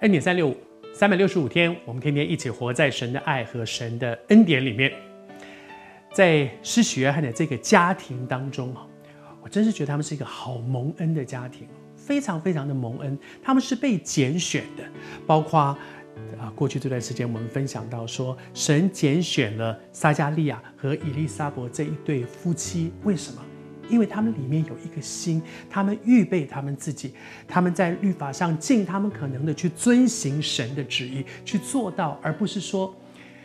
[0.00, 0.56] 恩典三六五，
[0.92, 4.92] 三百六十五天，我们天天一起活在神的爱和神的恩典里面。
[6.12, 8.76] 在施洗约翰的这个家庭当中，
[9.40, 13.18] 我真是觉得他们是一个好蒙恩的家庭，非常非常的蒙恩。
[13.42, 14.84] 他们是被拣选的，
[15.26, 23.42] 包括啊，过去这段时间我们分享到说，神拣选了撒迦利亚和以利沙伯这一对夫妻，为什么？
[23.88, 27.12] 因为他们里面有一个心，他们预备他们自己，
[27.46, 32.94] 他们在律法上尽他们可能的去遵行神的旨意，去做到，而不是说，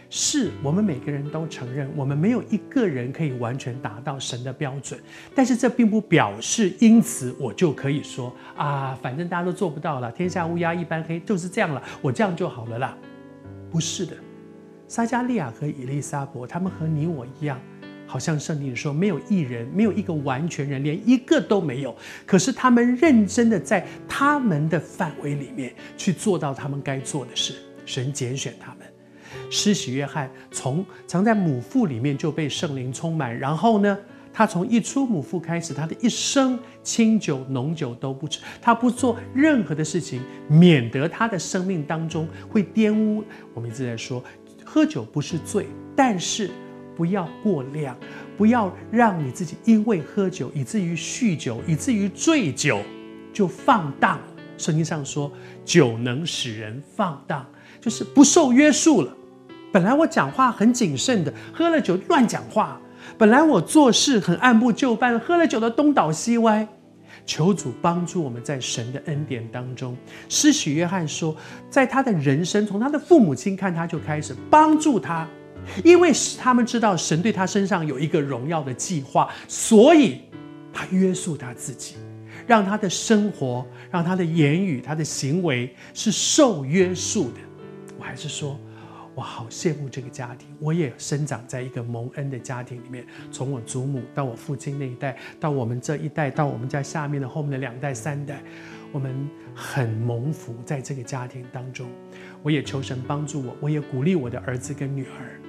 [0.09, 4.99] 是我们每个人都承认，我们没有一个人可以完全达到神的标准，
[5.33, 12.97] 但是这并不表示因此我就可以说啊，反正大家都做不到了，天下乌鸦一般黑，就是这样了，我这样就好了啦。
[13.71, 14.13] 不是的，
[14.85, 17.57] 撒迦利亚和以利沙伯，他们和你我一样。
[18.11, 21.95] 好像圣经说，没有一人，没有一个完全人，连一个都没有。
[22.25, 27.55] 可是他们认真的在他们的范围里面去做到他们该做的事。
[27.85, 28.79] 神拣选他们。
[29.49, 33.97] 施洗约翰从藏在母腹里面就被圣灵充满，然后呢，
[34.33, 43.23] 他从一出母腹开始，他的一生清酒浓酒都不吃，他不做任何的事情，免得他的生命当中会玷污。
[43.53, 44.21] 我们一直在说，
[44.65, 45.65] 喝酒不是罪，
[45.95, 46.51] 但是。
[47.01, 47.97] 不要过量，
[48.37, 52.79] 不要让你自己因为喝酒以至于酗酒，以至于醉酒
[53.33, 54.19] 就放荡。
[54.55, 55.31] 圣经上说，
[55.65, 57.43] 酒能使人放荡，
[57.79, 59.11] 就是不受约束了。
[59.71, 62.79] 本来我讲话很谨慎的，喝了酒乱讲话；
[63.17, 66.67] 本来我做事很按部就班，喝了酒的东倒西歪。
[67.25, 69.97] 求主帮助我们在神的恩典当中。
[70.29, 71.35] 施洗约翰说，
[71.67, 75.27] 在他的人生，从他的父母亲看他就开始帮助他。
[75.83, 80.21] 因为他们知道神对他身上有一个荣耀的计划，所以
[80.73, 81.95] 他约束他自己，
[82.45, 87.37] 让他的生活、让他的言语、他的行为是受约束的。
[87.97, 88.59] 我还是说，
[89.13, 90.47] 我好羡慕这个家庭。
[90.59, 98.41] 我也生长在一个蒙恩的家庭里面，从我祖母到我父亲那一代，到我们这一代，到我们家下面的后面的两代、三代，
[98.91, 99.13] 我们
[99.53, 101.87] 很蒙福在这个家庭当中。
[102.41, 105.39] 我也求神帮助我，我也鼓励我的儿子跟女儿。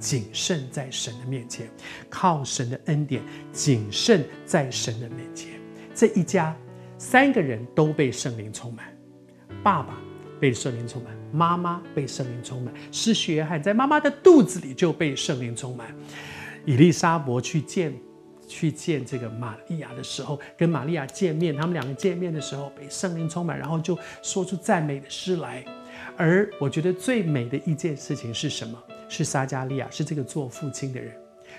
[0.00, 1.70] 谨慎在神的面前，
[2.08, 3.22] 靠神的恩典，
[3.52, 5.50] 谨慎在神的面前。
[5.94, 6.56] 这一家
[6.98, 8.86] 三个人都被圣灵充满，
[9.62, 10.00] 爸爸
[10.40, 15.94] 被圣灵充满，妈妈被圣灵充满，施洗约翰在妈妈的肚子里就被圣灵充满。
[16.64, 17.94] 以利沙伯去见
[18.48, 25.64] 去见这个玛利亚的时候，跟玛利亚见面，他们两个见面的时候被圣灵充满，然后就说出赞美的诗来。
[26.20, 28.78] 而我觉得最美的一件事情是什么？
[29.08, 31.10] 是撒加利亚，是这个做父亲的人。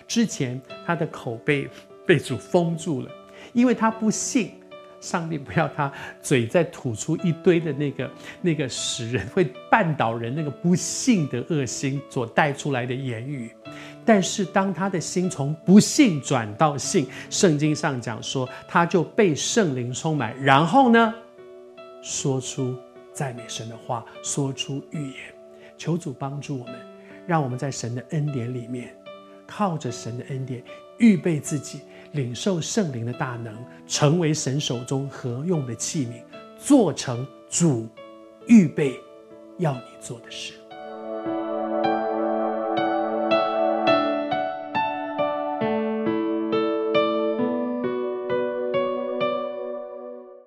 [0.07, 1.67] 之前他的口被
[2.05, 3.09] 被主封住了，
[3.53, 4.51] 因为他不信
[4.99, 5.91] 上帝，不要他
[6.21, 13.49] 嘴再吐出一堆的那个那个使人会绊倒人那个不信的恶心所带出来的言语。
[14.05, 21.11] 但是当他的心从不信转到信，圣经上讲说他就被圣灵充满，然后呢，
[22.03, 22.77] 说出
[23.13, 25.19] 赞美神的话，说出预言。
[25.77, 26.75] 求主帮助我们。
[27.27, 28.95] 让我们在神的恩典里面，
[29.45, 30.61] 靠着神的恩典，
[30.97, 31.81] 预备自己，
[32.13, 33.55] 领受圣灵的大能，
[33.85, 36.23] 成为神手中合用的器皿，
[36.57, 37.87] 做成主
[38.47, 38.99] 预备
[39.59, 40.53] 要你做的事。